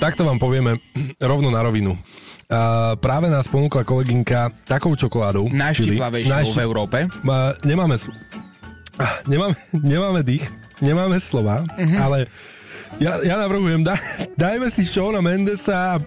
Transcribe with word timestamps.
takto 0.00 0.24
vám 0.24 0.40
povieme 0.40 0.80
rovno 1.20 1.52
na 1.52 1.60
rovinu. 1.60 1.92
Uh, 2.50 2.98
práve 2.98 3.30
nás 3.30 3.46
ponúkla 3.46 3.86
kolegynka 3.86 4.50
takou 4.66 4.96
čokoládou. 4.98 5.52
Najštiplavejšou 5.52 6.34
najšti... 6.34 6.56
v 6.56 6.60
Európe. 6.64 6.98
Uh, 7.22 7.54
nemáme, 7.62 7.94
sl- 7.94 8.16
uh, 8.98 9.22
nemáme, 9.28 9.54
nemáme 9.70 10.20
dých, 10.26 10.50
nemáme 10.82 11.22
slova, 11.22 11.62
uh-huh. 11.62 11.98
ale 12.00 12.18
ja, 12.98 13.22
ja 13.22 13.38
navrhujem, 13.38 13.86
daj, 13.86 14.02
dajme 14.34 14.66
si 14.66 14.82
Shona 14.82 15.22
Mendesa 15.22 15.94
a 15.94 16.02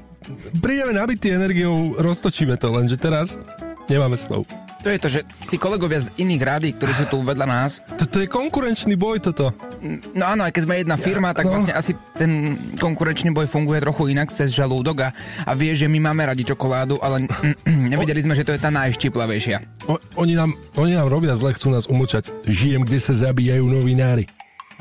prídeme 0.59 0.91
nabitý 0.91 1.31
energiou, 1.31 1.95
roztočíme 1.95 2.59
to, 2.59 2.75
lenže 2.75 2.99
teraz 2.99 3.39
nemáme 3.87 4.19
slov. 4.19 4.43
To 4.83 4.91
je 4.91 4.99
to, 4.99 5.07
že 5.07 5.19
tí 5.47 5.55
kolegovia 5.55 6.03
z 6.03 6.11
iných 6.19 6.43
rády, 6.43 6.67
ktorí 6.75 6.91
sú 6.91 7.05
tu 7.07 7.23
vedľa 7.23 7.47
nás... 7.47 7.79
Toto 7.95 8.19
je 8.19 8.27
konkurenčný 8.27 8.99
boj, 8.99 9.23
toto. 9.23 9.55
No 10.15 10.23
áno, 10.23 10.47
aj 10.47 10.55
keď 10.55 10.61
sme 10.63 10.75
jedna 10.79 10.95
firma, 10.95 11.29
tak 11.35 11.51
no. 11.51 11.59
vlastne 11.59 11.75
asi 11.75 11.91
ten 12.15 12.55
konkurenčný 12.79 13.35
boj 13.35 13.51
funguje 13.51 13.83
trochu 13.83 14.15
inak 14.15 14.31
cez 14.31 14.55
žalúdok 14.55 15.03
a, 15.03 15.09
a 15.43 15.51
vie, 15.53 15.75
že 15.75 15.91
my 15.91 15.99
máme 15.99 16.23
radi 16.23 16.47
čokoládu, 16.47 16.95
ale 17.03 17.27
nevedeli 17.91 18.23
sme, 18.23 18.33
že 18.33 18.47
to 18.47 18.55
je 18.55 18.63
tá 18.63 18.71
najštiplavejšia. 18.71 19.83
O, 19.91 19.99
oni, 20.15 20.39
nám, 20.39 20.55
oni 20.79 20.95
nám 20.95 21.11
robia 21.11 21.35
zle, 21.35 21.51
chcú 21.51 21.75
nás 21.75 21.85
umlčať. 21.91 22.31
Žijem, 22.47 22.87
kde 22.87 22.99
sa 23.03 23.11
zabíjajú 23.11 23.67
novinári. 23.67 24.23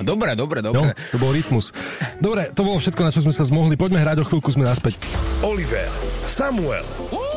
Dobre, 0.00 0.32
dobre, 0.38 0.64
dobre. 0.64 0.96
No, 0.96 1.10
to 1.12 1.18
bol 1.20 1.30
rytmus. 1.34 1.70
Dobre, 2.16 2.48
to 2.54 2.64
bolo 2.64 2.80
všetko, 2.80 3.00
na 3.04 3.12
čo 3.12 3.20
sme 3.22 3.34
sa 3.34 3.44
zmohli. 3.44 3.76
Poďme 3.76 4.00
hrať, 4.00 4.22
o 4.22 4.26
chvíľku 4.26 4.48
sme 4.48 4.64
naspäť. 4.64 4.96
Oliver, 5.44 5.86
Samuel 6.24 6.86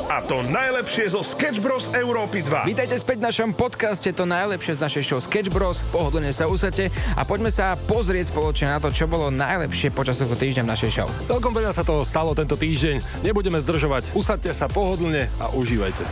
a 0.05 0.21
to 0.21 0.45
najlepšie 0.45 1.17
zo 1.17 1.25
Sketch 1.25 1.57
Bros. 1.57 1.89
Európy 1.93 2.45
2. 2.45 2.69
Vítajte 2.69 2.93
späť 3.01 3.17
v 3.21 3.25
našom 3.31 3.49
podcaste, 3.57 4.09
to 4.13 4.23
najlepšie 4.29 4.77
z 4.77 4.81
našej 4.81 5.03
show 5.03 5.19
Sketch 5.21 5.49
Bros. 5.49 5.81
Pohodlne 5.89 6.29
sa 6.29 6.45
usate 6.45 6.93
a 7.17 7.25
poďme 7.25 7.49
sa 7.49 7.73
pozrieť 7.73 8.29
spoločne 8.29 8.69
na 8.69 8.77
to, 8.77 8.93
čo 8.93 9.09
bolo 9.09 9.33
najlepšie 9.33 9.89
počas 9.89 10.21
toho 10.21 10.33
týždňa 10.37 10.63
v 10.65 10.71
našej 10.77 10.91
show. 10.93 11.07
Celkom 11.25 11.53
veľa 11.53 11.73
sa 11.73 11.81
toho 11.81 12.05
stalo 12.05 12.37
tento 12.37 12.53
týždeň. 12.53 13.25
Nebudeme 13.25 13.57
zdržovať. 13.57 14.13
Usadte 14.13 14.53
sa 14.53 14.69
pohodlne 14.69 15.25
a 15.41 15.49
užívajte. 15.57 16.05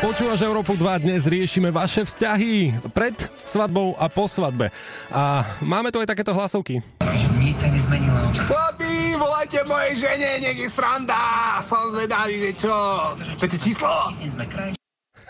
Počúvaš 0.00 0.40
Európu 0.40 0.80
2, 0.80 1.04
dnes 1.04 1.28
riešime 1.28 1.68
vaše 1.68 2.08
vzťahy 2.08 2.72
pred 2.96 3.12
svadbou 3.44 3.92
a 4.00 4.08
po 4.08 4.24
svadbe. 4.24 4.72
A 5.12 5.44
máme 5.60 5.92
tu 5.92 6.00
aj 6.00 6.08
takéto 6.08 6.32
hlasovky. 6.32 6.80
Nič 7.36 7.56
sa 7.60 7.68
nezmenilo. 7.68 8.32
Chlapi, 8.32 8.89
volajte 9.20 9.60
mojej 9.68 10.00
žene, 10.00 10.40
nech 10.40 10.56
je 10.56 10.68
sranda. 10.72 11.60
Som 11.60 11.92
zvedavý, 11.92 12.40
že 12.48 12.64
čo? 12.64 12.74
Chcete 13.36 13.56
číslo? 13.60 13.92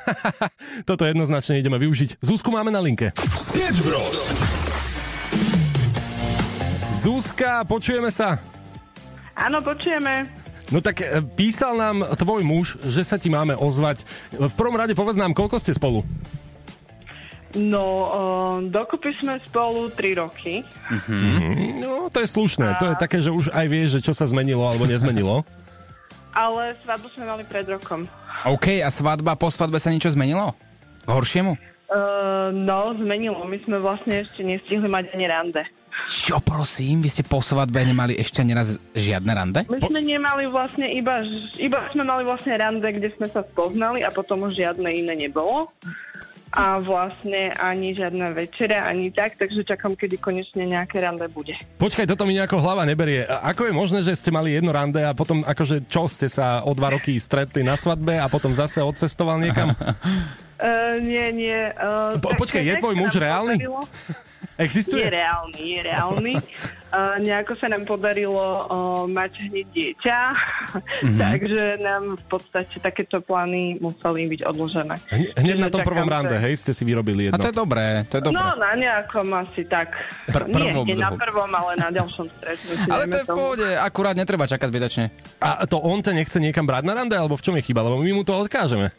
Toto 0.89 1.03
jednoznačne 1.03 1.59
ideme 1.59 1.77
využiť. 1.83 2.23
Zúsku 2.23 2.55
máme 2.55 2.71
na 2.71 2.79
linke. 2.79 3.11
Sketch 3.35 3.83
Bros. 3.83 4.31
Zúska, 7.01 7.67
počujeme 7.67 8.13
sa? 8.15 8.39
Áno, 9.35 9.59
počujeme. 9.65 10.29
No 10.71 10.79
tak 10.79 11.03
e, 11.03 11.19
písal 11.35 11.75
nám 11.75 12.15
tvoj 12.15 12.47
muž, 12.47 12.79
že 12.87 13.03
sa 13.03 13.19
ti 13.19 13.27
máme 13.27 13.59
ozvať. 13.59 14.07
V 14.31 14.53
prvom 14.55 14.79
rade 14.79 14.95
povedz 14.95 15.19
nám, 15.19 15.35
koľko 15.35 15.59
ste 15.59 15.75
spolu? 15.75 16.07
No, 17.59 17.87
uh, 18.07 18.57
dokopy 18.63 19.11
sme 19.11 19.43
spolu 19.43 19.91
3 19.91 20.23
roky. 20.23 20.63
Mm-hmm. 20.63 21.83
No, 21.83 22.07
to 22.07 22.23
je 22.23 22.29
slušné. 22.31 22.67
A... 22.67 22.79
To 22.79 22.87
je 22.95 22.97
také, 22.97 23.19
že 23.19 23.35
už 23.35 23.51
aj 23.51 23.67
vieš, 23.67 23.89
že 23.99 24.01
čo 24.07 24.13
sa 24.15 24.23
zmenilo 24.23 24.63
alebo 24.63 24.87
nezmenilo. 24.87 25.43
Ale 26.31 26.79
svadbu 26.87 27.11
sme 27.11 27.25
mali 27.27 27.43
pred 27.43 27.67
rokom. 27.67 28.07
OK, 28.47 28.79
a 28.79 28.89
svadba, 28.89 29.35
po 29.35 29.51
svadbe 29.51 29.83
sa 29.83 29.91
niečo 29.91 30.15
zmenilo? 30.15 30.55
K 31.03 31.11
horšiemu? 31.11 31.59
Uh, 31.91 32.55
no, 32.55 32.95
zmenilo. 32.95 33.43
My 33.51 33.59
sme 33.67 33.83
vlastne 33.83 34.23
ešte 34.23 34.47
nestihli 34.47 34.87
mať 34.87 35.11
ani 35.11 35.27
rande. 35.27 35.63
Čo 36.07 36.39
prosím, 36.39 37.03
vy 37.03 37.11
ste 37.11 37.27
po 37.27 37.43
svadbe 37.43 37.83
nemali 37.83 38.15
ešte 38.15 38.47
ani 38.47 38.55
raz 38.55 38.79
žiadne 38.95 39.33
rande? 39.35 39.61
My 39.67 39.83
sme 39.83 40.01
nemali 40.01 40.47
vlastne 40.47 40.87
iba, 40.87 41.27
iba 41.59 41.91
sme 41.91 42.07
mali 42.07 42.23
vlastne 42.23 42.55
rande, 42.57 42.87
kde 42.87 43.11
sme 43.19 43.27
sa 43.27 43.43
spoznali 43.43 44.07
a 44.07 44.09
potom 44.15 44.47
už 44.47 44.55
žiadne 44.55 44.87
iné 44.87 45.19
nebolo. 45.19 45.75
A 46.51 46.83
vlastne 46.83 47.55
ani 47.55 47.95
žiadna 47.95 48.35
večera, 48.35 48.91
ani 48.91 49.15
tak, 49.15 49.39
takže 49.39 49.63
čakám, 49.63 49.95
kedy 49.95 50.19
konečne 50.19 50.67
nejaké 50.67 50.99
rande 50.99 51.31
bude. 51.31 51.55
Počkaj, 51.79 52.11
toto 52.11 52.27
mi 52.27 52.35
nejako 52.35 52.59
hlava 52.59 52.83
neberie. 52.83 53.23
Ako 53.23 53.71
je 53.71 53.73
možné, 53.75 53.99
že 54.03 54.19
ste 54.19 54.35
mali 54.35 54.59
jedno 54.59 54.75
rande 54.75 54.99
a 54.99 55.15
potom 55.15 55.47
akože 55.47 55.87
čo, 55.87 56.11
ste 56.11 56.27
sa 56.27 56.67
o 56.67 56.75
dva 56.75 56.91
roky 56.91 57.15
stretli 57.23 57.63
na 57.63 57.79
svadbe 57.79 58.19
a 58.19 58.27
potom 58.27 58.51
zase 58.51 58.83
odcestoval 58.83 59.39
niekam? 59.39 59.79
Uh, 60.59 60.99
nie, 61.11 61.31
nie. 61.31 61.71
Uh, 61.79 62.19
po, 62.19 62.35
počkaj, 62.35 62.67
je 62.67 62.75
tvoj 62.83 62.99
muž 62.99 63.15
reálny? 63.15 63.55
Podarilo. 63.55 63.87
Existuje? 64.61 65.01
Je 65.01 65.11
reálny, 65.11 65.63
je 65.65 65.81
reálny. 65.81 66.35
Uh, 66.91 67.23
nejako 67.23 67.55
sa 67.55 67.71
nám 67.71 67.87
podarilo 67.87 68.67
uh, 68.67 69.07
mať 69.07 69.47
hneď 69.47 69.67
dieťa, 69.71 70.19
mm-hmm. 70.27 71.19
takže 71.23 71.79
nám 71.79 72.19
v 72.19 72.25
podstate 72.27 72.83
takéto 72.83 73.23
plány 73.23 73.79
museli 73.79 74.27
byť 74.27 74.41
odložené. 74.43 74.99
Hne, 75.07 75.31
hneď 75.39 75.57
na 75.63 75.71
tom 75.71 75.87
prvom 75.87 76.11
rande, 76.11 76.35
hej, 76.35 76.59
ste 76.59 76.75
si 76.75 76.83
vyrobili 76.83 77.31
jedno. 77.31 77.39
A 77.39 77.47
to 77.47 77.55
je 77.55 77.55
dobré, 77.55 78.03
to 78.11 78.19
je 78.19 78.23
dobré. 78.27 78.43
No, 78.43 78.59
na 78.59 78.75
nejakom 78.75 79.23
asi 79.39 79.71
tak. 79.71 79.95
Pr- 80.35 80.51
nie, 80.51 80.75
nie 80.83 80.99
na 80.99 81.15
prvom, 81.15 81.47
ale 81.55 81.79
na 81.79 81.95
ďalšom 81.95 82.27
stretnutí. 82.27 82.91
ale 82.99 83.07
to 83.07 83.17
je 83.23 83.27
v 83.31 83.39
pohode, 83.39 83.69
akurát 83.71 84.19
netreba 84.19 84.51
čakať 84.51 84.67
zbytočne. 84.67 85.05
A 85.39 85.71
to 85.71 85.79
on 85.79 86.03
te 86.03 86.11
nechce 86.11 86.43
niekam 86.43 86.67
brať 86.67 86.91
na 86.91 86.99
rande, 86.99 87.15
alebo 87.15 87.39
v 87.39 87.47
čom 87.47 87.55
je 87.55 87.71
chyba? 87.71 87.87
Lebo 87.87 88.03
my 88.03 88.11
mu 88.19 88.27
to 88.27 88.35
odkážeme. 88.35 88.91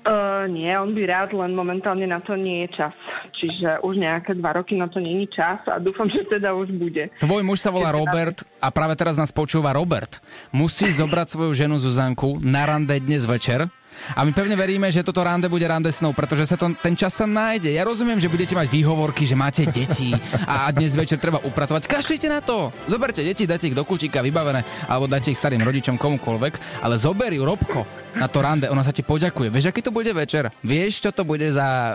Uh, 0.00 0.48
nie, 0.48 0.72
on 0.72 0.96
by 0.96 1.02
rád, 1.04 1.36
len 1.36 1.52
momentálne 1.52 2.08
na 2.08 2.24
to 2.24 2.32
nie 2.32 2.64
je 2.64 2.80
čas. 2.80 2.94
Čiže 3.36 3.84
už 3.84 4.00
nejaké 4.00 4.32
dva 4.32 4.56
roky 4.56 4.72
na 4.72 4.88
to 4.88 4.96
není 4.96 5.28
čas 5.28 5.60
a 5.68 5.76
dúfam, 5.76 6.08
že 6.08 6.24
teda 6.24 6.56
už 6.56 6.72
bude. 6.72 7.12
Tvoj 7.20 7.44
muž 7.44 7.60
sa 7.60 7.68
volá 7.68 7.92
Robert 7.92 8.40
a 8.64 8.72
práve 8.72 8.96
teraz 8.96 9.20
nás 9.20 9.28
počúva 9.28 9.76
Robert. 9.76 10.24
Musí 10.56 10.88
zobrať 11.00 11.36
svoju 11.36 11.52
ženu 11.52 11.76
Zuzanku 11.76 12.40
na 12.40 12.64
rande 12.64 12.96
dnes 12.96 13.28
večer 13.28 13.68
a 14.16 14.24
my 14.24 14.32
pevne 14.34 14.56
veríme, 14.58 14.88
že 14.88 15.04
toto 15.04 15.22
rande 15.22 15.46
bude 15.46 15.64
rande 15.68 15.90
snou, 15.92 16.12
pretože 16.16 16.48
sa 16.48 16.56
to, 16.56 16.72
ten 16.78 16.94
čas 16.98 17.14
sa 17.14 17.26
nájde. 17.28 17.72
Ja 17.72 17.86
rozumiem, 17.86 18.18
že 18.18 18.32
budete 18.32 18.56
mať 18.56 18.68
výhovorky, 18.68 19.24
že 19.26 19.38
máte 19.38 19.66
deti 19.68 20.14
a 20.46 20.68
dnes 20.70 20.96
večer 20.96 21.20
treba 21.22 21.42
upratovať. 21.42 21.86
Kašlite 21.86 22.28
na 22.28 22.40
to! 22.42 22.74
Zoberte 22.88 23.22
deti, 23.22 23.48
dajte 23.48 23.70
ich 23.70 23.78
do 23.78 23.86
kútika 23.86 24.24
vybavené, 24.24 24.64
alebo 24.88 25.10
dajte 25.10 25.32
ich 25.32 25.40
starým 25.40 25.62
rodičom 25.62 26.00
komukoľvek, 26.00 26.84
ale 26.84 26.94
zober 27.00 27.30
ju 27.32 27.42
Robko 27.44 27.82
na 28.16 28.26
to 28.26 28.42
rande, 28.42 28.66
ona 28.66 28.82
sa 28.82 28.90
ti 28.90 29.06
poďakuje. 29.06 29.54
Vieš, 29.54 29.70
aký 29.70 29.80
to 29.86 29.94
bude 29.94 30.10
večer? 30.10 30.50
Vieš, 30.66 31.06
čo 31.06 31.10
to 31.14 31.22
bude 31.22 31.46
za 31.54 31.94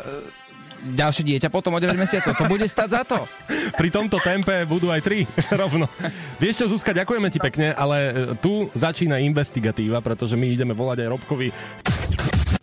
ďalšie 0.85 1.25
dieťa 1.25 1.49
potom 1.49 1.73
o 1.73 1.81
9 1.81 1.97
mesiacov. 1.97 2.37
To 2.37 2.45
bude 2.45 2.69
stať 2.69 2.89
za 2.93 3.01
to. 3.01 3.25
Pri 3.73 3.89
tomto 3.89 4.21
tempe 4.21 4.69
budú 4.69 4.93
aj 4.93 5.01
3 5.01 5.25
rovno. 5.61 5.89
Vieš 6.37 6.61
čo, 6.61 6.65
Zuzka, 6.69 6.93
ďakujeme 6.93 7.33
ti 7.33 7.41
pekne, 7.41 7.73
ale 7.73 7.97
e, 7.97 8.11
tu 8.37 8.69
začína 8.77 9.17
investigatíva, 9.17 10.05
pretože 10.05 10.37
my 10.37 10.45
ideme 10.45 10.77
volať 10.77 11.07
aj 11.07 11.09
Robkovi. 11.09 11.47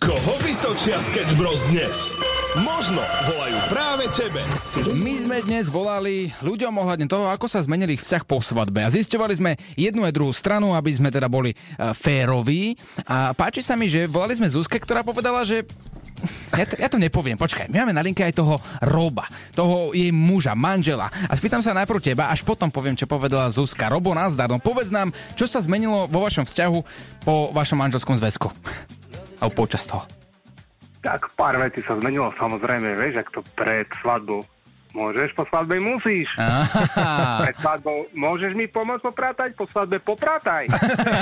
Koho 0.02 0.34
vytočia 0.42 0.98
Sketch 0.98 1.38
Bros 1.38 1.62
dnes? 1.70 1.94
Možno 2.58 2.98
volajú 3.30 3.58
práve 3.70 4.04
tebe. 4.18 4.42
My 4.98 5.14
sme 5.14 5.38
dnes 5.46 5.70
volali 5.70 6.34
ľuďom 6.42 6.74
ohľadne 6.74 7.06
toho, 7.06 7.30
ako 7.30 7.46
sa 7.46 7.62
zmenili 7.62 7.94
ich 7.94 8.02
vzťah 8.02 8.26
po 8.26 8.42
svadbe. 8.42 8.82
A 8.82 8.90
zisťovali 8.90 9.34
sme 9.38 9.54
jednu 9.78 10.02
a 10.02 10.10
druhú 10.10 10.34
stranu, 10.34 10.74
aby 10.74 10.90
sme 10.90 11.14
teda 11.14 11.30
boli 11.30 11.54
uh, 11.54 11.94
féroví. 11.94 12.74
A 13.06 13.30
páči 13.30 13.62
sa 13.62 13.78
mi, 13.78 13.86
že 13.86 14.10
volali 14.10 14.34
sme 14.34 14.50
Zuzke, 14.50 14.82
ktorá 14.82 15.06
povedala, 15.06 15.46
že 15.46 15.62
ja 16.50 16.66
to, 16.66 16.74
ja 16.82 16.90
to 16.90 16.98
nepoviem, 16.98 17.38
počkaj, 17.38 17.70
my 17.70 17.86
máme 17.86 17.94
na 17.94 18.02
linke 18.02 18.26
aj 18.26 18.34
toho 18.34 18.58
Roba, 18.82 19.30
toho 19.54 19.94
jej 19.94 20.10
muža, 20.10 20.58
manžela. 20.58 21.14
A 21.30 21.32
spýtam 21.38 21.62
sa 21.62 21.78
najprv 21.78 22.02
teba, 22.02 22.26
až 22.26 22.42
potom 22.42 22.74
poviem, 22.74 22.98
čo 22.98 23.06
povedala 23.06 23.46
Zuzka. 23.54 23.86
Robo, 23.86 24.18
nazdar, 24.18 24.50
no 24.50 24.58
povedz 24.58 24.90
nám, 24.90 25.14
čo 25.38 25.46
sa 25.46 25.62
zmenilo 25.62 26.10
vo 26.10 26.26
vašom 26.26 26.42
vzťahu 26.42 26.78
po 27.22 27.54
vašom 27.54 27.78
manželskom 27.78 28.18
zväzku. 28.18 28.50
Alebo 29.42 29.66
počas 29.66 29.82
toho. 29.84 30.06
Tak 31.02 31.34
pár 31.34 31.58
vecí 31.58 31.82
sa 31.82 31.98
zmenilo, 31.98 32.30
samozrejme, 32.38 32.94
vieš, 32.94 33.26
ak 33.26 33.28
to 33.34 33.42
pred 33.58 33.90
svadbou 33.98 34.46
Môžeš, 34.92 35.32
po 35.32 35.48
svadbe 35.48 35.80
musíš. 35.80 36.28
Pred 36.36 37.56
svadbou 37.64 38.04
môžeš 38.12 38.52
mi 38.52 38.68
pomôcť 38.68 39.00
popratať, 39.00 39.50
po 39.56 39.64
svadbe 39.64 39.96
poprataj. 40.04 40.68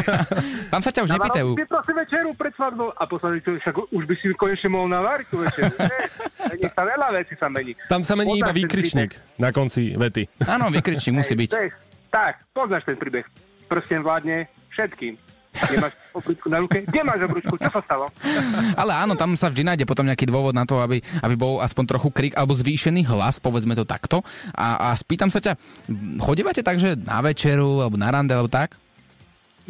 Tam 0.74 0.82
sa 0.82 0.90
ťa 0.90 1.06
už 1.06 1.10
nepýtajú. 1.14 1.48
Ty 1.54 1.64
prosím 1.70 1.96
večeru 2.02 2.30
pred 2.34 2.52
svadbou 2.58 2.90
a 2.90 3.02
po 3.06 3.16
svadbe 3.22 3.38
však 3.38 3.94
už 3.94 4.02
by 4.10 4.14
si 4.18 4.34
konečne 4.34 4.74
mohol 4.74 4.90
navariť 4.90 5.26
tú 5.30 5.36
večeru. 5.38 5.74
Mení 6.50 6.66
sa 6.66 6.82
veľa 6.82 7.08
vecí 7.14 7.34
sa 7.38 7.46
mení. 7.46 7.72
Tam 7.86 8.02
sa 8.02 8.18
mení 8.18 8.42
iba 8.42 8.50
výkričník 8.50 9.38
na 9.38 9.54
konci 9.54 9.94
vety. 9.94 10.26
Áno, 10.50 10.66
výkričník 10.74 11.14
musí 11.14 11.38
byť. 11.38 11.50
Tak, 12.10 12.50
poznáš 12.50 12.82
ten 12.90 12.98
príbeh. 12.98 13.22
Prsten 13.70 14.02
vládne 14.02 14.50
všetkým. 14.74 15.14
Nemáš 15.68 15.92
obrúčku 16.16 16.48
na 16.48 16.58
ruke? 16.64 16.80
Kde 16.86 17.00
máš? 17.04 17.20
Čo 17.60 17.70
sa 17.70 17.82
stalo? 17.84 18.06
Ale 18.80 18.92
áno, 18.96 19.14
tam 19.18 19.36
sa 19.36 19.52
vždy 19.52 19.62
nájde 19.66 19.84
potom 19.84 20.08
nejaký 20.08 20.24
dôvod 20.24 20.56
na 20.56 20.64
to, 20.64 20.80
aby, 20.80 21.04
aby 21.20 21.34
bol 21.36 21.60
aspoň 21.60 21.84
trochu 21.96 22.08
krik 22.08 22.34
alebo 22.38 22.56
zvýšený 22.56 23.04
hlas, 23.12 23.42
povedzme 23.42 23.76
to 23.76 23.84
takto. 23.84 24.24
A, 24.56 24.92
a 24.92 24.96
spýtam 24.96 25.28
sa 25.28 25.42
ťa, 25.42 25.58
chodívate 26.22 26.64
tak, 26.64 26.80
že 26.80 26.96
na 26.96 27.20
večeru 27.20 27.84
alebo 27.84 28.00
na 28.00 28.08
rande 28.08 28.32
alebo 28.32 28.48
tak? 28.48 28.80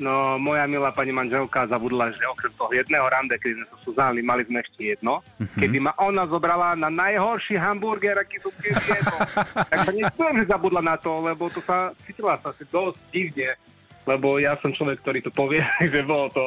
No, 0.00 0.40
moja 0.40 0.64
milá 0.64 0.94
pani 0.96 1.12
manželka 1.12 1.68
zabudla, 1.68 2.08
že 2.16 2.24
okrem 2.24 2.52
toho 2.56 2.72
jedného 2.72 3.04
rande, 3.04 3.36
keď 3.36 3.52
sme 3.52 3.66
sa 3.68 3.76
Suzánli, 3.84 4.20
mali 4.24 4.48
sme 4.48 4.64
ešte 4.64 4.96
jedno, 4.96 5.20
mm-hmm. 5.36 5.60
kedy 5.60 5.76
ma 5.76 5.92
ona 6.00 6.24
zobrala 6.24 6.72
na 6.72 6.88
najhorší 6.88 7.60
hamburger, 7.60 8.16
aký 8.16 8.40
som 8.40 8.48
kedy 8.56 8.80
jedol. 8.80 9.20
tak 9.70 9.78
sa 9.84 9.92
nechcem, 9.92 10.34
že 10.40 10.44
zabudla 10.48 10.80
na 10.80 10.96
to, 10.96 11.12
lebo 11.20 11.52
to 11.52 11.60
sa 11.60 11.92
cítila 12.08 12.40
sa 12.40 12.48
si 12.56 12.64
dosť 12.72 12.96
divne, 13.12 13.52
lebo 14.08 14.40
ja 14.40 14.56
som 14.60 14.72
človek, 14.72 15.00
ktorý 15.04 15.18
to 15.24 15.32
povie, 15.32 15.60
že 15.92 16.00
bolo 16.04 16.28
to 16.32 16.44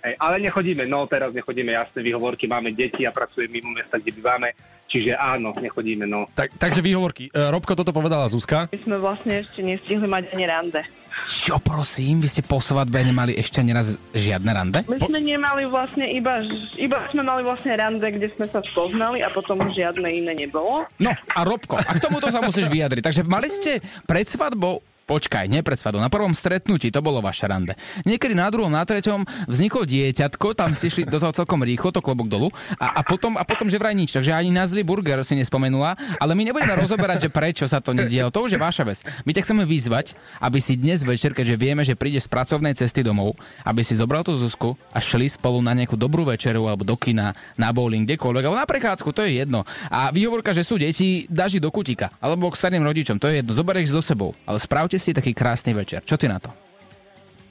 Hej, 0.00 0.16
ale 0.16 0.40
nechodíme, 0.40 0.88
no 0.88 1.04
teraz 1.04 1.28
nechodíme, 1.36 1.76
jasné 1.76 2.00
výhovorky, 2.00 2.48
máme 2.48 2.72
deti 2.72 3.04
a 3.04 3.12
pracujeme 3.12 3.60
mimo 3.60 3.76
mesta, 3.76 4.00
kde 4.00 4.16
bývame, 4.16 4.56
čiže 4.88 5.12
áno, 5.12 5.52
nechodíme, 5.52 6.08
no. 6.08 6.24
Tak, 6.32 6.56
takže 6.56 6.80
výhovorky. 6.80 7.28
E, 7.28 7.52
Robko 7.52 7.76
toto 7.76 7.92
povedala 7.92 8.24
Zuzka. 8.32 8.72
My 8.72 8.80
sme 8.80 8.96
vlastne 8.96 9.44
ešte 9.44 9.60
nestihli 9.60 10.08
mať 10.08 10.32
ani 10.32 10.44
rande. 10.48 10.80
Čo 11.28 11.60
prosím, 11.60 12.24
vy 12.24 12.32
ste 12.32 12.40
po 12.40 12.64
svadbe 12.64 12.96
nemali 13.04 13.36
ešte 13.36 13.60
ani 13.60 13.76
raz 13.76 14.00
žiadne 14.16 14.50
rande? 14.56 14.78
My 14.88 14.96
sme 15.04 15.20
nemali 15.20 15.68
vlastne 15.68 16.08
iba, 16.08 16.40
iba 16.80 17.04
sme 17.12 17.20
mali 17.20 17.44
vlastne 17.44 17.76
rande, 17.76 18.08
kde 18.08 18.32
sme 18.32 18.48
sa 18.48 18.64
spoznali 18.64 19.20
a 19.20 19.28
potom 19.28 19.60
už 19.68 19.76
žiadne 19.76 20.08
iné 20.08 20.32
nebolo. 20.32 20.88
No 20.96 21.12
a 21.12 21.40
Robko, 21.44 21.76
a 21.76 21.90
k 21.92 22.00
tomuto 22.00 22.32
sa 22.32 22.40
musíš 22.40 22.72
vyjadriť. 22.72 23.04
Takže 23.04 23.22
mali 23.28 23.52
ste 23.52 23.84
pred 24.08 24.24
svadbou 24.24 24.80
Počkaj, 25.10 25.50
nie 25.50 25.66
pred 25.66 25.74
svadou. 25.74 25.98
Na 25.98 26.06
prvom 26.06 26.30
stretnutí 26.30 26.94
to 26.94 27.02
bolo 27.02 27.18
vaše 27.18 27.50
rande. 27.50 27.74
Niekedy 28.06 28.30
na 28.30 28.46
druhom, 28.46 28.70
na 28.70 28.86
treťom 28.86 29.50
vzniklo 29.50 29.82
dieťatko, 29.82 30.54
tam 30.54 30.70
si 30.78 30.86
šli 30.86 31.02
do 31.02 31.18
toho 31.18 31.34
celkom 31.34 31.66
rýchlo, 31.66 31.90
to 31.90 31.98
klobok 31.98 32.30
dolu. 32.30 32.54
A, 32.78 32.94
a, 32.94 33.00
potom, 33.02 33.34
a 33.34 33.42
potom, 33.42 33.66
že 33.66 33.82
vraj 33.82 33.90
nič. 33.90 34.14
Takže 34.14 34.30
ani 34.30 34.54
na 34.54 34.62
zlý 34.70 34.86
burger 34.86 35.18
si 35.26 35.34
nespomenula. 35.34 35.98
Ale 36.22 36.38
my 36.38 36.46
nebudeme 36.46 36.78
rozoberať, 36.78 37.26
že 37.26 37.30
prečo 37.34 37.66
sa 37.66 37.82
to 37.82 37.90
nedielo. 37.90 38.30
To 38.30 38.46
už 38.46 38.54
je 38.54 38.62
vaša 38.62 38.86
vec. 38.86 39.02
My 39.26 39.34
ťa 39.34 39.42
chceme 39.50 39.66
vyzvať, 39.66 40.14
aby 40.38 40.62
si 40.62 40.78
dnes 40.78 41.02
večer, 41.02 41.34
keďže 41.34 41.58
vieme, 41.58 41.82
že 41.82 41.98
prídeš 41.98 42.30
z 42.30 42.38
pracovnej 42.38 42.78
cesty 42.78 43.02
domov, 43.02 43.34
aby 43.66 43.82
si 43.82 43.98
zobral 43.98 44.22
tú 44.22 44.38
Zuzku 44.38 44.78
a 44.94 45.02
šli 45.02 45.26
spolu 45.26 45.58
na 45.58 45.74
nejakú 45.74 45.98
dobrú 45.98 46.22
večeru 46.22 46.70
alebo 46.70 46.86
do 46.86 46.94
kina, 46.94 47.34
na 47.58 47.74
bowling, 47.74 48.06
kdekoľvek, 48.06 48.46
alebo 48.46 48.62
na 48.62 48.68
prechádzku, 48.70 49.10
to 49.10 49.26
je 49.26 49.42
jedno. 49.42 49.66
A 49.90 50.14
výhovorka, 50.14 50.54
že 50.54 50.62
sú 50.62 50.78
deti, 50.78 51.26
dáš 51.26 51.58
do 51.58 51.74
kutika, 51.74 52.14
alebo 52.22 52.46
k 52.46 52.62
starým 52.62 52.86
rodičom, 52.86 53.18
to 53.18 53.26
je 53.26 53.42
jedno, 53.42 53.58
zoberieš 53.58 53.90
so 53.90 53.98
sebou. 53.98 54.38
Ale 54.46 54.62
spravte 54.62 54.99
si 55.00 55.16
taký 55.16 55.32
krásny 55.32 55.72
večer. 55.72 56.04
Čo 56.04 56.20
ty 56.20 56.28
na 56.28 56.36
to? 56.36 56.52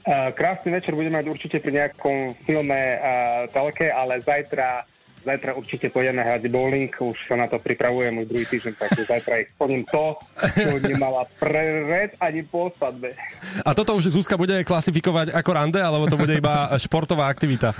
Uh, 0.00 0.32
krásny 0.32 0.72
večer 0.72 0.96
budeme 0.96 1.20
mať 1.20 1.26
určite 1.28 1.56
pri 1.60 1.76
nejakom 1.76 2.32
filme 2.48 2.96
uh, 2.96 3.44
telke, 3.52 3.92
ale 3.92 4.22
zajtra 4.22 4.86
Zajtra 5.20 5.52
určite 5.52 5.92
pôjdeme 5.92 6.24
hrať 6.24 6.48
bowling, 6.48 6.88
už 6.96 7.28
sa 7.28 7.36
na 7.36 7.44
to 7.44 7.60
pripravujem 7.60 8.24
už 8.24 8.26
druhý 8.32 8.46
týždeň, 8.48 8.72
takže 8.72 9.02
zajtra 9.04 9.44
ich 9.44 9.52
splním 9.52 9.84
to, 9.84 10.16
čo 10.56 10.80
nemala 10.80 11.28
pred 11.36 12.16
ani 12.16 12.40
po 12.40 12.72
svadbe. 12.72 13.12
A 13.60 13.76
toto 13.76 14.00
už 14.00 14.08
Zuzka 14.08 14.40
bude 14.40 14.64
klasifikovať 14.64 15.36
ako 15.36 15.50
rande, 15.52 15.76
alebo 15.76 16.08
to 16.08 16.16
bude 16.16 16.32
iba 16.32 16.72
športová 16.80 17.28
aktivita? 17.28 17.76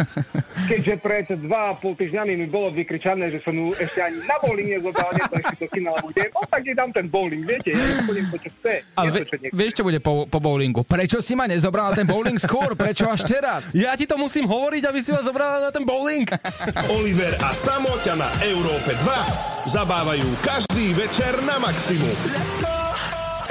Keďže 0.68 0.94
pred 1.00 1.26
dva 1.40 1.72
a 1.72 1.76
pol 1.80 1.96
týždňami 1.96 2.44
mi 2.44 2.44
bolo 2.44 2.68
vykričané, 2.76 3.32
že 3.32 3.40
som 3.40 3.56
ju 3.56 3.72
ešte 3.72 4.04
ani 4.04 4.20
na 4.28 4.36
bowling 4.44 4.68
nezobral, 4.76 5.08
nie 5.16 5.24
to 5.24 5.36
ešte 5.40 5.56
do 5.64 5.68
kina, 5.72 5.88
alebo 5.96 6.12
kde, 6.12 6.28
no 6.36 6.40
tak 6.44 6.60
dám 6.76 6.90
ten 6.92 7.06
bowling, 7.08 7.42
viete, 7.48 7.72
ja 7.72 8.04
splním 8.04 8.28
to, 8.28 8.36
čo 8.36 8.50
chce. 8.60 8.74
Ale 9.00 9.08
vie, 9.16 9.22
to, 9.24 9.40
čo 9.40 9.56
vieš, 9.56 9.72
čo 9.80 9.82
bude 9.88 9.98
po, 10.04 10.28
po 10.28 10.38
bowlingu? 10.44 10.84
Prečo 10.84 11.24
si 11.24 11.32
ma 11.32 11.48
nezobral 11.48 11.96
na 11.96 12.04
ten 12.04 12.04
bowling 12.04 12.36
skôr? 12.36 12.76
Prečo 12.76 13.08
až 13.08 13.24
teraz? 13.24 13.72
Ja 13.72 13.96
ti 13.96 14.04
to 14.04 14.20
musím 14.20 14.44
hovoriť, 14.44 14.82
aby 14.84 15.00
si 15.00 15.08
ma 15.08 15.24
zobrala 15.24 15.64
na 15.64 15.70
ten 15.72 15.88
bowling. 15.88 16.28
Oliver 16.92 17.29
Oliver 17.30 17.46
a 17.46 17.54
Samoťa 17.54 18.14
na 18.18 18.26
Európe 18.42 18.90
2 19.06 19.70
zabávajú 19.70 20.26
každý 20.42 20.98
večer 20.98 21.38
na 21.46 21.62
maximum. 21.62 22.10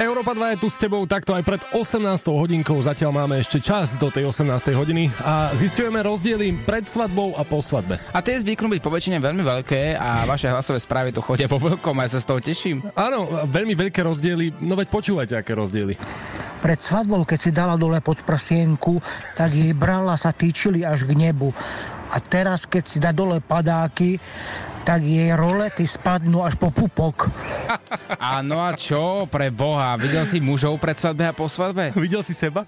Európa 0.00 0.32
2 0.32 0.56
je 0.56 0.58
tu 0.64 0.68
s 0.72 0.80
tebou 0.80 1.04
takto 1.04 1.36
aj 1.36 1.44
pred 1.44 1.60
18 1.76 2.00
hodinkou. 2.28 2.76
Zatiaľ 2.80 3.24
máme 3.24 3.40
ešte 3.40 3.60
čas 3.60 4.00
do 4.00 4.08
tej 4.08 4.32
18 4.32 4.72
hodiny 4.76 5.12
a 5.20 5.52
zistujeme 5.52 6.00
rozdiely 6.00 6.56
pred 6.64 6.88
svadbou 6.88 7.36
a 7.36 7.44
po 7.44 7.60
svadbe. 7.60 8.00
A 8.12 8.20
tie 8.24 8.40
zvyknú 8.40 8.68
byť 8.68 8.80
po 8.80 8.92
väčšine 8.92 9.20
veľmi 9.20 9.44
veľké 9.44 9.96
a 9.96 10.24
vaše 10.24 10.48
hlasové 10.48 10.80
správy 10.80 11.12
tu 11.12 11.20
chodia 11.24 11.48
vo 11.48 11.60
veľkom 11.60 11.96
a 12.00 12.04
ja 12.04 12.16
sa 12.16 12.20
z 12.20 12.28
toho 12.28 12.40
teším. 12.40 12.84
Áno, 12.96 13.28
veľmi 13.48 13.76
veľké 13.76 14.00
rozdiely, 14.04 14.60
no 14.64 14.76
veď 14.76 14.88
počúvajte, 14.88 15.34
aké 15.36 15.52
rozdiely. 15.56 15.96
Pred 16.60 16.78
svadbou, 16.80 17.24
keď 17.24 17.38
si 17.40 17.50
dala 17.52 17.80
dole 17.80 18.00
pod 18.04 18.20
prsienku, 18.24 19.00
tak 19.36 19.52
jej 19.52 19.72
brala 19.72 20.16
sa 20.20 20.32
týčili 20.32 20.84
až 20.84 21.08
k 21.08 21.12
nebu. 21.16 21.52
A 22.10 22.18
teraz, 22.18 22.66
keď 22.66 22.84
si 22.84 22.98
dá 22.98 23.14
dole 23.14 23.38
padáky, 23.38 24.18
tak 24.82 25.06
jej 25.06 25.30
rolety 25.36 25.86
spadnú 25.86 26.42
až 26.42 26.58
po 26.58 26.74
pupok. 26.74 27.30
Áno 28.18 28.58
a 28.58 28.74
čo 28.74 29.30
pre 29.30 29.54
Boha? 29.54 29.94
Videl 29.94 30.26
si 30.26 30.42
mužov 30.42 30.82
pred 30.82 30.98
svadbe 30.98 31.30
a 31.30 31.36
po 31.36 31.46
svadbe? 31.46 31.94
Videl 32.04 32.26
si 32.26 32.34
seba? 32.34 32.66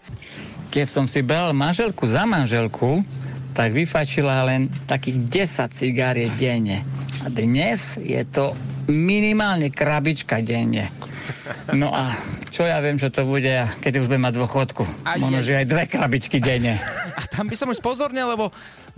Keď 0.71 0.87
som 0.87 1.05
si 1.11 1.21
bral 1.21 1.51
manželku 1.53 2.07
za 2.07 2.23
manželku, 2.23 3.05
tak 3.53 3.77
vyfačila 3.77 4.49
len 4.49 4.73
takých 4.89 5.45
10 5.75 5.77
cigáriet 5.77 6.33
denne. 6.41 6.87
A 7.23 7.29
dnes 7.29 8.01
je 8.01 8.23
to 8.25 8.57
minimálne 8.89 9.69
krabička 9.69 10.41
denne. 10.41 10.89
No 11.71 11.93
a 11.95 12.17
čo 12.51 12.67
ja 12.67 12.83
viem, 12.83 12.99
čo 12.99 13.13
to 13.13 13.23
bude, 13.29 13.53
keď 13.85 13.93
už 14.03 14.07
budem 14.11 14.25
mať 14.27 14.35
dôchodku. 14.43 14.83
Možno, 15.21 15.39
že 15.45 15.63
aj 15.63 15.67
dve 15.69 15.85
krabičky 15.87 16.43
denne. 16.43 16.81
A 17.15 17.23
tam 17.29 17.47
by 17.47 17.55
som 17.55 17.71
už 17.71 17.79
spozornil, 17.79 18.27
lebo 18.27 18.51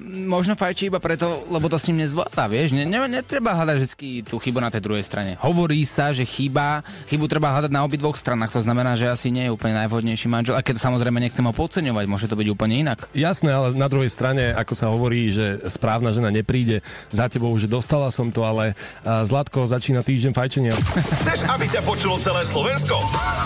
možno 0.03 0.59
fajčí 0.59 0.91
iba 0.91 0.99
preto, 0.99 1.47
lebo 1.47 1.71
to 1.71 1.79
s 1.79 1.87
ním 1.91 2.03
nezvláda, 2.03 2.51
vieš. 2.51 2.75
Ne, 2.75 2.83
ne, 2.83 2.99
netreba 3.07 3.55
hľadať 3.55 3.77
vždy 3.79 4.11
tú 4.27 4.43
chybu 4.43 4.59
na 4.59 4.71
tej 4.71 4.83
druhej 4.83 5.07
strane. 5.07 5.39
Hovorí 5.39 5.87
sa, 5.87 6.11
že 6.11 6.27
chyba, 6.27 6.83
chybu 7.07 7.31
treba 7.31 7.55
hľadať 7.55 7.71
na 7.71 7.87
obidvoch 7.87 8.19
stranách. 8.19 8.51
To 8.51 8.65
znamená, 8.65 8.99
že 8.99 9.07
asi 9.07 9.31
nie 9.31 9.47
je 9.47 9.55
úplne 9.55 9.79
najvhodnejší 9.87 10.27
manžel. 10.27 10.59
A 10.59 10.67
keď 10.67 10.83
samozrejme 10.83 11.23
nechcem 11.23 11.47
ho 11.47 11.55
podceňovať, 11.55 12.05
môže 12.11 12.27
to 12.27 12.35
byť 12.35 12.49
úplne 12.51 12.83
inak. 12.83 13.07
Jasné, 13.15 13.55
ale 13.55 13.79
na 13.79 13.87
druhej 13.87 14.11
strane, 14.11 14.51
ako 14.51 14.75
sa 14.75 14.91
hovorí, 14.91 15.31
že 15.31 15.63
správna 15.71 16.11
žena 16.11 16.35
nepríde 16.35 16.83
za 17.15 17.31
tebou, 17.31 17.55
že 17.55 17.71
dostala 17.71 18.11
som 18.11 18.35
to, 18.35 18.43
ale 18.43 18.75
Zlatko 19.07 19.71
začína 19.71 20.03
týždeň 20.03 20.33
fajčenia. 20.35 20.75
Chceš, 21.23 21.47
aby 21.47 21.71
ťa 21.71 21.83
počulo 21.87 22.19
celé 22.19 22.43
Slovensko? 22.43 22.99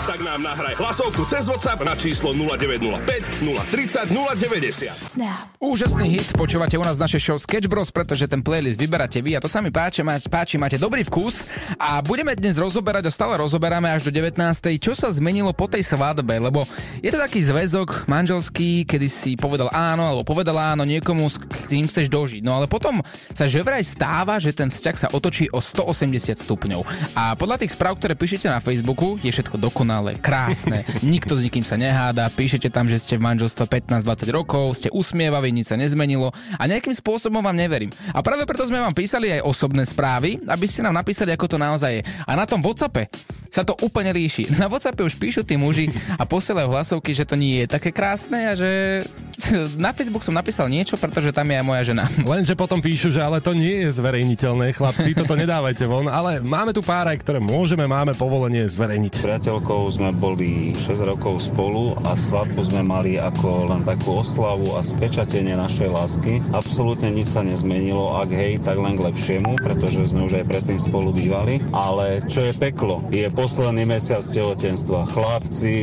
Tak 0.09 0.19
nám 0.25 0.41
nahraj 0.41 0.73
hlasovku 0.81 1.29
cez 1.29 1.45
WhatsApp 1.45 1.85
na 1.85 1.93
číslo 1.93 2.33
0905 2.33 3.45
030 3.69 4.09
090. 4.09 5.61
Úžasný 5.61 6.07
hit 6.17 6.38
Počúvate 6.39 6.79
u 6.79 6.87
nás 6.87 6.95
naše 6.95 7.19
show 7.19 7.35
Sketch 7.35 7.67
Bros, 7.67 7.91
pretože 7.91 8.23
ten 8.23 8.39
playlist 8.39 8.79
vyberáte 8.79 9.19
vy 9.19 9.35
a 9.35 9.43
to 9.43 9.51
sa 9.51 9.59
mi 9.59 9.75
páči, 9.75 10.07
máte, 10.07 10.31
páči, 10.31 10.55
máte 10.55 10.79
dobrý 10.79 11.03
vkus 11.03 11.43
a 11.75 11.99
budeme 11.99 12.31
dnes 12.31 12.55
rozoberať 12.55 13.03
a 13.05 13.11
stále 13.11 13.35
rozoberáme 13.43 13.91
až 13.91 14.07
do 14.07 14.11
19. 14.15 14.39
čo 14.79 14.95
sa 14.95 15.11
zmenilo 15.11 15.51
po 15.51 15.67
tej 15.67 15.83
svadbe, 15.83 16.39
lebo 16.39 16.63
je 17.03 17.11
to 17.11 17.19
taký 17.19 17.43
zväzok 17.43 18.07
manželský, 18.07 18.87
kedy 18.87 19.07
si 19.11 19.35
povedal 19.35 19.67
áno 19.75 20.07
alebo 20.07 20.23
povedal 20.23 20.55
áno 20.55 20.87
niekomu, 20.87 21.27
s 21.27 21.43
kým 21.67 21.91
chceš 21.91 22.07
dožiť. 22.07 22.39
No 22.39 22.55
ale 22.55 22.71
potom 22.71 23.03
sa 23.35 23.43
že 23.43 23.59
vraj 23.59 23.83
stáva, 23.83 24.39
že 24.39 24.55
ten 24.55 24.71
vzťah 24.71 24.95
sa 24.95 25.07
otočí 25.11 25.51
o 25.51 25.59
180 25.59 26.39
stupňov. 26.39 26.87
A 27.19 27.35
podľa 27.35 27.67
tých 27.67 27.75
správ, 27.75 27.99
ktoré 27.99 28.15
píšete 28.15 28.47
na 28.47 28.63
Facebooku, 28.63 29.19
je 29.19 29.27
všetko 29.27 29.59
dokonalé, 29.59 30.15
krásne, 30.15 30.87
nikto 31.03 31.35
s 31.35 31.43
nikým 31.43 31.67
sa 31.67 31.75
neháda, 31.75 32.31
píšete 32.31 32.71
tam, 32.71 32.87
že 32.87 32.95
ste 32.95 33.19
v 33.19 33.27
manželstve 33.27 33.67
15-20 33.91 34.31
rokov, 34.31 34.79
ste 34.79 34.87
usmievaví, 34.87 35.51
nič 35.51 35.75
sa 35.75 35.75
nezmenilo, 35.75 36.28
a 36.31 36.63
nejakým 36.65 36.93
spôsobom 36.93 37.41
vám 37.43 37.57
neverím. 37.57 37.91
A 38.13 38.23
práve 38.23 38.45
preto 38.45 38.65
sme 38.65 38.81
vám 38.81 38.95
písali 38.95 39.33
aj 39.35 39.45
osobné 39.45 39.83
správy, 39.83 40.39
aby 40.45 40.65
ste 40.65 40.85
nám 40.85 40.95
napísali, 40.95 41.33
ako 41.33 41.45
to 41.45 41.57
naozaj 41.57 41.91
je. 41.99 42.01
A 42.25 42.31
na 42.37 42.45
tom 42.45 42.61
WhatsAppe 42.61 43.09
sa 43.49 43.65
to 43.65 43.73
úplne 43.81 44.13
ríši. 44.13 44.49
Na 44.57 44.69
WhatsAppe 44.69 45.01
už 45.01 45.17
píšu 45.17 45.41
tí 45.41 45.57
muži 45.57 45.89
a 46.17 46.23
posielajú 46.25 46.69
hlasovky, 46.69 47.17
že 47.17 47.25
to 47.25 47.33
nie 47.33 47.65
je 47.65 47.67
také 47.67 47.89
krásne 47.89 48.49
a 48.49 48.53
že 48.53 49.01
na 49.83 49.91
Facebook 49.91 50.21
som 50.21 50.37
napísal 50.37 50.69
niečo, 50.69 50.95
pretože 50.95 51.33
tam 51.33 51.49
je 51.49 51.55
aj 51.57 51.65
moja 51.65 51.83
žena. 51.83 52.05
Lenže 52.31 52.53
potom 52.53 52.79
píšu, 52.79 53.09
že 53.09 53.21
ale 53.21 53.41
to 53.41 53.57
nie 53.57 53.87
je 53.87 53.89
zverejniteľné, 53.97 54.77
chlapci, 54.77 55.17
toto 55.17 55.33
nedávajte 55.33 55.85
von, 55.89 56.07
ale 56.07 56.39
máme 56.39 56.71
tu 56.71 56.85
pár 56.85 57.09
aj, 57.09 57.17
ktoré 57.21 57.41
môžeme, 57.41 57.89
máme 57.89 58.13
povolenie 58.13 58.69
zverejniť. 58.69 59.19
S 59.19 59.25
priateľkou 59.25 59.81
sme 59.89 60.13
boli 60.13 60.77
6 60.77 61.09
rokov 61.09 61.49
spolu 61.49 61.97
a 62.05 62.13
svadbu 62.13 62.61
sme 62.61 62.85
mali 62.85 63.17
ako 63.17 63.73
len 63.73 63.81
takú 63.81 64.21
oslavu 64.21 64.77
a 64.77 64.81
spečatenie 64.85 65.57
našej 65.57 65.89
lásky. 65.89 66.33
Absolútne 66.53 67.09
nič 67.09 67.33
sa 67.33 67.41
nezmenilo, 67.41 68.19
ak 68.21 68.29
hej, 68.29 68.61
tak 68.61 68.77
len 68.77 68.93
k 68.93 69.05
lepšiemu, 69.09 69.57
pretože 69.59 70.13
sme 70.13 70.29
už 70.29 70.43
aj 70.43 70.45
predtým 70.45 70.79
spolu 70.79 71.09
bývali. 71.09 71.63
Ale 71.73 72.21
čo 72.29 72.45
je 72.45 72.53
peklo, 72.53 73.01
je 73.09 73.25
posledný 73.39 73.87
mesiac 73.87 74.19
tehotenstva. 74.19 75.07
Chlapci, 75.15 75.75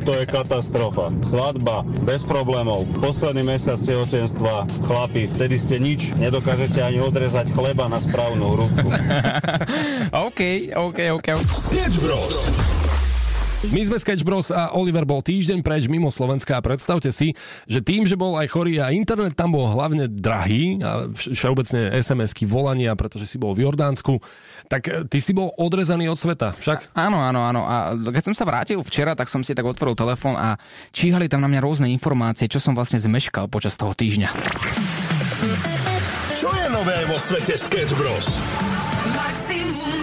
to 0.00 0.16
je 0.16 0.24
katastrofa. 0.24 1.12
Svadba 1.20 1.84
bez 2.08 2.24
problémov. 2.24 2.88
Posledný 3.04 3.44
mesiac 3.44 3.76
tehotenstva, 3.76 4.64
chlapi, 4.80 5.28
vtedy 5.28 5.60
ste 5.60 5.76
nič. 5.76 6.16
Nedokážete 6.16 6.80
ani 6.80 7.04
odrezať 7.04 7.52
chleba 7.52 7.84
na 7.92 8.00
správnu 8.00 8.56
ruku. 8.64 8.88
OK, 10.26 10.72
OK, 10.72 10.98
OK. 11.20 11.28
Sketch 11.52 12.00
Bros. 12.00 12.48
My 13.70 13.78
sme 13.86 13.94
Sketch 13.94 14.26
Bros 14.26 14.50
a 14.50 14.74
Oliver 14.74 15.06
bol 15.06 15.22
týždeň 15.22 15.62
preč 15.62 15.86
mimo 15.86 16.10
Slovenska 16.10 16.58
a 16.58 16.64
predstavte 16.64 17.14
si, 17.14 17.38
že 17.70 17.78
tým, 17.78 18.02
že 18.10 18.18
bol 18.18 18.34
aj 18.34 18.50
chorý 18.50 18.82
a 18.82 18.90
internet 18.90 19.38
tam 19.38 19.54
bol 19.54 19.70
hlavne 19.70 20.10
drahý 20.10 20.82
a 20.82 21.06
vš- 21.06 21.38
všeobecne 21.38 21.94
SMS-ky 21.94 22.42
volania, 22.42 22.90
pretože 22.98 23.30
si 23.30 23.38
bol 23.38 23.54
v 23.54 23.62
Jordánsku, 23.62 24.18
tak 24.66 24.82
e, 24.90 25.06
ty 25.06 25.22
si 25.22 25.30
bol 25.30 25.54
odrezaný 25.54 26.10
od 26.10 26.18
sveta, 26.18 26.58
však? 26.58 26.90
Áno, 26.90 27.22
áno, 27.22 27.46
áno. 27.46 27.62
A 27.62 27.94
keď 27.94 28.32
som 28.32 28.34
sa 28.34 28.42
vrátil 28.42 28.82
včera, 28.82 29.14
tak 29.14 29.30
som 29.30 29.46
si 29.46 29.54
tak 29.54 29.62
otvoril 29.62 29.94
telefón 29.94 30.34
a 30.34 30.58
číhali 30.90 31.30
tam 31.30 31.46
na 31.46 31.46
mňa 31.46 31.62
rôzne 31.62 31.86
informácie, 31.94 32.50
čo 32.50 32.58
som 32.58 32.74
vlastne 32.74 32.98
zmeškal 32.98 33.46
počas 33.46 33.78
toho 33.78 33.94
týždňa. 33.94 34.26
Čo 36.34 36.50
je 36.50 36.66
nové 36.66 36.98
vo 37.06 37.14
svete 37.14 37.54
Sketch 37.54 37.94
Bros? 37.94 38.26
Maximum 39.14 40.01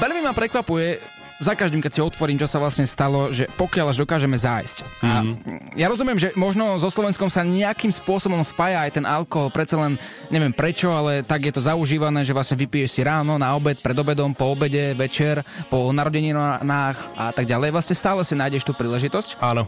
veľmi 0.00 0.24
ma 0.24 0.32
prekvapuje, 0.32 1.20
za 1.40 1.56
každým, 1.56 1.80
keď 1.80 1.92
si 1.96 2.04
otvorím, 2.04 2.36
čo 2.36 2.44
sa 2.44 2.60
vlastne 2.60 2.84
stalo, 2.84 3.32
že 3.32 3.48
pokiaľ 3.56 3.96
až 3.96 4.04
dokážeme 4.04 4.36
zájsť. 4.36 4.84
A 5.00 5.24
ja 5.72 5.88
rozumiem, 5.88 6.20
že 6.20 6.36
možno 6.36 6.76
so 6.76 6.92
Slovenskom 6.92 7.32
sa 7.32 7.40
nejakým 7.40 7.88
spôsobom 7.88 8.44
spája 8.44 8.84
aj 8.84 9.00
ten 9.00 9.08
alkohol, 9.08 9.48
predsa 9.48 9.80
len 9.80 9.96
neviem 10.28 10.52
prečo, 10.52 10.92
ale 10.92 11.24
tak 11.24 11.48
je 11.48 11.56
to 11.56 11.64
zaužívané, 11.64 12.28
že 12.28 12.36
vlastne 12.36 12.60
vypiješ 12.60 12.92
si 12.92 13.00
ráno, 13.00 13.40
na 13.40 13.56
obed, 13.56 13.80
pred 13.80 13.96
obedom, 13.96 14.36
po 14.36 14.52
obede, 14.52 14.92
večer, 14.92 15.40
po 15.72 15.88
narodeninách 15.88 16.96
a 17.16 17.32
tak 17.32 17.48
ďalej. 17.48 17.72
Vlastne 17.72 17.96
stále 17.96 18.20
si 18.20 18.36
nájdeš 18.36 18.68
tú 18.68 18.76
príležitosť. 18.76 19.40
Áno. 19.40 19.64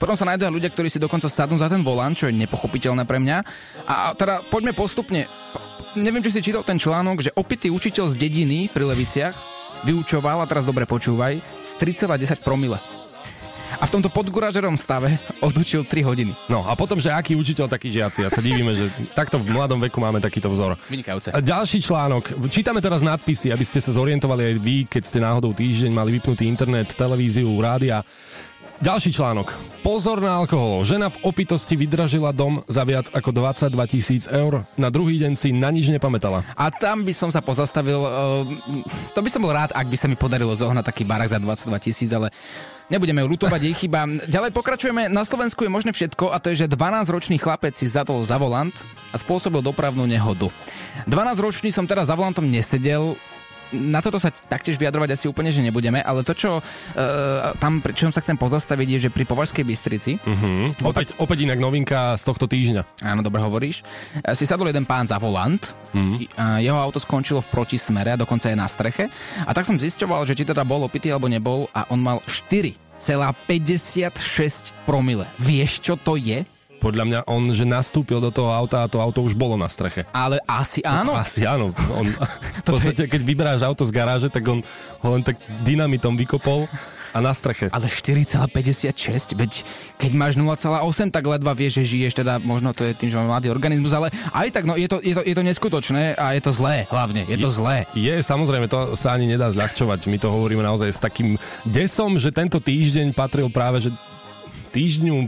Potom 0.00 0.16
sa 0.16 0.24
nájdú 0.24 0.48
aj 0.48 0.56
ľudia, 0.56 0.72
ktorí 0.72 0.88
si 0.88 0.96
dokonca 0.96 1.28
sadnú 1.28 1.60
za 1.60 1.68
ten 1.68 1.84
volán, 1.84 2.16
čo 2.16 2.32
je 2.32 2.40
nepochopiteľné 2.40 3.04
pre 3.04 3.20
mňa. 3.20 3.44
A 3.84 4.16
teda 4.16 4.40
poďme 4.48 4.72
postupne. 4.72 5.28
Neviem, 6.00 6.24
či 6.24 6.32
si 6.32 6.40
čítal 6.40 6.64
ten 6.64 6.80
článok, 6.80 7.28
že 7.28 7.34
opitý 7.36 7.68
učiteľ 7.68 8.08
z 8.08 8.16
dediny 8.16 8.72
pri 8.72 8.88
Leviciach 8.88 9.59
vyučoval, 9.84 10.42
a 10.42 10.46
teraz 10.48 10.66
dobre 10.66 10.84
počúvaj, 10.84 11.40
z 11.62 11.70
3,10 11.78 12.40
promile. 12.44 12.80
A 13.78 13.86
v 13.86 13.94
tomto 13.94 14.10
podguražerom 14.10 14.74
stave 14.74 15.22
odučil 15.38 15.86
3 15.86 16.02
hodiny. 16.02 16.32
No 16.50 16.66
a 16.66 16.74
potom, 16.74 16.98
že 16.98 17.14
aký 17.14 17.38
učiteľ, 17.38 17.70
taký 17.70 17.94
žiaci. 17.94 18.26
Ja 18.26 18.30
sa 18.32 18.42
divíme, 18.42 18.74
že 18.74 18.90
takto 19.14 19.38
v 19.38 19.54
mladom 19.54 19.78
veku 19.78 20.02
máme 20.02 20.18
takýto 20.18 20.50
vzor. 20.50 20.74
Vynikajúce. 20.90 21.30
A 21.30 21.38
ďalší 21.38 21.78
článok. 21.78 22.34
Čítame 22.50 22.82
teraz 22.82 22.98
nadpisy, 22.98 23.54
aby 23.54 23.62
ste 23.62 23.78
sa 23.78 23.94
zorientovali 23.94 24.42
aj 24.50 24.54
vy, 24.58 24.76
keď 24.90 25.02
ste 25.06 25.18
náhodou 25.22 25.54
týždeň 25.54 25.92
mali 25.94 26.18
vypnutý 26.18 26.50
internet, 26.50 26.98
televíziu, 26.98 27.46
rádia. 27.62 28.02
Ďalší 28.80 29.12
článok. 29.12 29.52
Pozor 29.84 30.24
na 30.24 30.40
alkohol. 30.40 30.88
Žena 30.88 31.12
v 31.12 31.20
opitosti 31.28 31.76
vydražila 31.76 32.32
dom 32.32 32.64
za 32.64 32.80
viac 32.88 33.12
ako 33.12 33.28
22 33.28 33.76
tisíc 33.92 34.24
eur. 34.24 34.64
Na 34.80 34.88
druhý 34.88 35.20
deň 35.20 35.36
si 35.36 35.52
na 35.52 35.68
nič 35.68 35.92
nepamätala. 35.92 36.40
A 36.56 36.72
tam 36.72 37.04
by 37.04 37.12
som 37.12 37.28
sa 37.28 37.44
pozastavil, 37.44 38.00
uh, 38.00 38.48
to 39.12 39.20
by 39.20 39.28
som 39.28 39.44
bol 39.44 39.52
rád, 39.52 39.76
ak 39.76 39.84
by 39.84 39.96
sa 40.00 40.08
mi 40.08 40.16
podarilo 40.16 40.56
zohnať 40.56 40.80
taký 40.80 41.04
barak 41.04 41.28
za 41.28 41.36
22 41.36 41.76
tisíc, 41.76 42.08
ale 42.08 42.32
nebudeme 42.88 43.20
ju 43.20 43.28
lutovať, 43.28 43.60
jej 43.68 43.76
chyba. 43.84 44.08
Ďalej 44.24 44.56
pokračujeme, 44.56 45.12
na 45.12 45.28
Slovensku 45.28 45.60
je 45.60 45.68
možné 45.68 45.92
všetko 45.92 46.32
a 46.32 46.40
to 46.40 46.48
je, 46.56 46.64
že 46.64 46.72
12-ročný 46.72 47.36
chlapec 47.36 47.76
si 47.76 47.84
zatol 47.84 48.24
za 48.24 48.40
volant 48.40 48.72
a 49.12 49.20
spôsobil 49.20 49.60
dopravnú 49.60 50.08
nehodu. 50.08 50.48
12-ročný 51.04 51.68
som 51.68 51.84
teraz 51.84 52.08
za 52.08 52.16
volantom 52.16 52.48
nesedel, 52.48 53.12
na 53.74 54.00
toto 54.00 54.16
sa 54.16 54.32
taktiež 54.32 54.80
vyjadrovať 54.80 55.14
asi 55.14 55.26
úplne, 55.26 55.50
že 55.52 55.62
nebudeme, 55.62 56.00
ale 56.00 56.24
to, 56.24 56.32
čo 56.32 56.50
uh, 56.58 56.62
tam, 57.60 57.84
pri 57.84 57.92
čom 57.92 58.10
sa 58.10 58.24
chcem 58.24 58.38
pozastaviť, 58.38 58.88
je, 58.96 58.98
že 59.06 59.10
pri 59.10 59.24
Považskej 59.28 59.64
Bystrici, 59.66 60.12
Uh-huh. 60.30 60.70
Opäť, 60.86 61.10
opäť 61.18 61.42
inak 61.48 61.58
novinka 61.58 62.14
z 62.14 62.22
tohto 62.22 62.46
týždňa. 62.46 63.02
áno, 63.02 63.24
dobre 63.24 63.42
hovoríš, 63.42 63.82
eh, 63.82 64.34
si 64.36 64.46
sadol 64.46 64.70
jeden 64.70 64.86
pán 64.86 65.08
za 65.08 65.18
volant, 65.18 65.74
a 66.36 66.60
jeho 66.62 66.78
auto 66.78 67.00
skončilo 67.00 67.40
v 67.42 67.50
protismere 67.50 68.12
a 68.14 68.20
dokonca 68.20 68.48
je 68.52 68.56
na 68.56 68.68
streche. 68.70 69.08
A 69.44 69.52
tak 69.56 69.66
som 69.66 69.80
zisťoval, 69.80 70.24
že 70.28 70.36
či 70.38 70.44
teda 70.46 70.62
bol 70.62 70.84
opitý 70.86 71.10
alebo 71.10 71.26
nebol 71.26 71.66
a 71.74 71.84
on 71.90 72.00
mal 72.00 72.22
4,56 72.28 74.70
promile. 74.86 75.26
Vieš, 75.40 75.80
čo 75.82 75.96
to 75.98 76.14
je? 76.14 76.46
Podľa 76.80 77.04
mňa 77.04 77.20
on, 77.28 77.52
že 77.52 77.68
nastúpil 77.68 78.24
do 78.24 78.32
toho 78.32 78.48
auta 78.48 78.82
a 78.82 78.90
to 78.90 78.98
auto 79.04 79.20
už 79.20 79.36
bolo 79.36 79.60
na 79.60 79.68
streche. 79.68 80.08
Ale 80.16 80.40
asi 80.48 80.80
áno. 80.80 81.12
Asi 81.12 81.44
áno. 81.44 81.76
On, 81.92 82.08
v 82.64 82.66
podstate, 82.66 83.04
keď 83.04 83.20
vyberáš 83.20 83.60
auto 83.60 83.84
z 83.84 83.92
garáže, 83.92 84.32
tak 84.32 84.48
on 84.48 84.64
ho 85.04 85.08
len 85.12 85.20
tak 85.20 85.36
dynamitom 85.60 86.16
vykopol 86.16 86.64
a 87.10 87.18
na 87.18 87.34
streche. 87.34 87.68
Ale 87.74 87.86
4,56, 87.90 89.34
veď 89.34 89.52
keď 89.98 90.12
máš 90.14 90.34
0,8, 90.38 91.10
tak 91.10 91.26
ledva 91.26 91.52
vieš, 91.58 91.82
že 91.82 91.98
žiješ, 91.98 92.12
teda 92.22 92.38
možno 92.38 92.70
to 92.70 92.86
je 92.86 92.94
tým, 92.94 93.10
že 93.10 93.18
máme 93.18 93.34
mladý 93.34 93.50
organizmus, 93.50 93.90
ale 93.90 94.14
aj 94.30 94.48
tak, 94.54 94.64
no 94.66 94.78
je 94.78 94.86
to, 94.86 95.02
je 95.02 95.14
to, 95.18 95.22
je 95.26 95.34
to 95.34 95.42
neskutočné 95.42 96.14
a 96.14 96.38
je 96.38 96.42
to 96.42 96.54
zlé, 96.54 96.86
hlavne, 96.88 97.26
je 97.26 97.38
to 97.38 97.50
zlé. 97.50 97.84
Je, 97.98 98.14
samozrejme, 98.22 98.70
to 98.70 98.94
sa 98.94 99.14
ani 99.18 99.26
nedá 99.26 99.50
zľahčovať. 99.50 100.06
My 100.06 100.18
to 100.22 100.30
hovoríme 100.30 100.62
naozaj 100.62 100.90
s 100.94 101.00
takým 101.02 101.34
desom, 101.66 102.16
že 102.16 102.30
tento 102.30 102.62
týždeň 102.62 103.12
patril 103.12 103.50
práve, 103.50 103.82
že 103.82 103.90
týždňu 104.70 105.26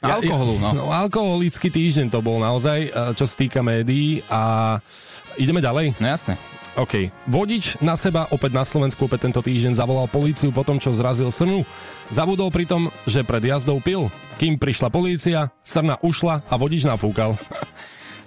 Alkoholu, 0.00 0.56
no. 0.56 0.68
no. 0.72 0.84
Alkoholický 0.88 1.68
týždeň 1.68 2.08
to 2.08 2.24
bol 2.24 2.40
naozaj, 2.40 2.88
eh, 2.88 2.90
čo 3.12 3.24
sa 3.28 3.34
týka 3.36 3.60
médií 3.60 4.24
a 4.32 4.76
ideme 5.36 5.60
ďalej. 5.60 6.00
No 6.00 6.06
jasné. 6.08 6.40
OK. 6.78 7.10
Vodič 7.26 7.76
na 7.82 7.98
seba 7.98 8.30
opäť 8.30 8.56
na 8.56 8.64
Slovensku 8.64 9.04
opäť 9.04 9.28
tento 9.28 9.42
týždeň 9.42 9.76
zavolal 9.76 10.06
políciu 10.06 10.54
po 10.54 10.62
tom, 10.62 10.78
čo 10.78 10.94
zrazil 10.94 11.28
srnu. 11.28 11.66
Zabudol 12.14 12.48
pritom, 12.54 12.88
že 13.04 13.26
pred 13.26 13.42
jazdou 13.42 13.82
pil. 13.82 14.08
Kým 14.38 14.56
prišla 14.56 14.88
polícia, 14.88 15.50
srna 15.66 16.00
ušla 16.00 16.46
a 16.48 16.54
vodič 16.56 16.88
nafúkal. 16.88 17.36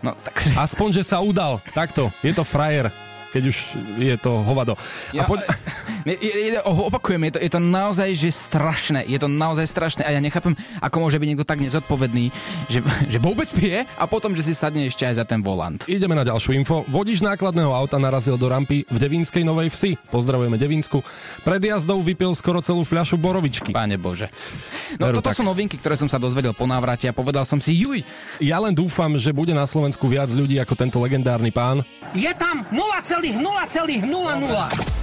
No 0.04 0.12
tak... 0.20 0.36
Aspoň, 0.60 1.00
že 1.00 1.08
sa 1.08 1.24
udal. 1.24 1.64
Takto. 1.72 2.12
Je 2.20 2.36
to 2.36 2.44
frajer 2.44 2.92
keď 3.34 3.44
už 3.50 3.58
je 3.98 4.16
to 4.22 4.46
hovado. 4.46 4.78
Ja, 5.10 5.26
A. 5.26 5.34
je, 6.06 6.16
je, 6.20 6.60
opakujem, 6.64 7.24
je 7.30 7.32
to, 7.36 7.40
je 7.40 7.52
to 7.52 7.62
naozaj 7.64 8.10
že 8.16 8.30
strašné. 8.32 9.08
Je 9.08 9.20
to 9.20 9.32
naozaj 9.32 9.68
strašné 9.68 10.04
a 10.04 10.12
ja 10.12 10.20
nechápem, 10.20 10.56
ako 10.84 10.96
môže 11.00 11.20
byť 11.20 11.28
niekto 11.28 11.48
tak 11.48 11.64
nezodpovedný, 11.64 12.32
že, 12.68 12.84
že 13.12 13.18
vôbec 13.20 13.48
pije 13.56 13.88
a 13.98 14.06
potom, 14.08 14.36
že 14.36 14.44
si 14.44 14.54
sadne 14.54 14.88
ešte 14.88 15.08
aj 15.08 15.16
za 15.24 15.26
ten 15.26 15.40
volant. 15.40 15.80
Ideme 15.88 16.16
na 16.16 16.28
ďalšiu 16.28 16.52
info. 16.60 16.84
Vodič 16.92 17.24
nákladného 17.24 17.72
auta 17.72 18.00
narazil 18.00 18.36
do 18.36 18.52
rampy 18.52 18.84
v 18.88 18.98
Devínskej 19.00 19.48
Novej 19.48 19.72
Vsi. 19.72 19.96
Pozdravujeme 20.12 20.60
Devínsku. 20.60 21.00
Pred 21.48 21.64
jazdou 21.64 22.04
vypil 22.04 22.36
skoro 22.36 22.60
celú 22.60 22.84
fľašu 22.84 23.16
borovičky. 23.16 23.72
Páne 23.72 23.96
Bože. 23.96 24.28
No 25.00 25.08
Veru 25.10 25.16
toto 25.20 25.32
tak. 25.32 25.38
sú 25.40 25.44
novinky, 25.44 25.80
ktoré 25.80 25.96
som 25.96 26.12
sa 26.12 26.20
dozvedel 26.20 26.54
po 26.54 26.68
návrate 26.68 27.08
a 27.08 27.16
povedal 27.16 27.48
som 27.48 27.64
si, 27.64 27.80
juj, 27.80 28.04
Ja 28.44 28.60
len 28.60 28.76
dúfam, 28.76 29.16
že 29.18 29.32
bude 29.32 29.56
na 29.56 29.64
Slovensku 29.64 30.12
viac 30.12 30.28
ľudí 30.32 30.60
ako 30.60 30.76
tento 30.76 31.00
legendárny 31.00 31.52
pán. 31.52 31.84
Je 32.14 32.30
tam 32.38 32.62
0,0,00. 32.70 35.03